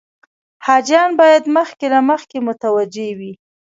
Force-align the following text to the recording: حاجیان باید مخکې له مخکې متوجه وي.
حاجیان 0.65 1.09
باید 1.21 1.43
مخکې 1.57 1.85
له 1.93 1.99
مخکې 2.09 2.37
متوجه 2.47 3.07
وي. 3.17 3.33